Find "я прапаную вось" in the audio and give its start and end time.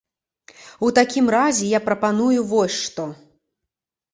1.73-2.77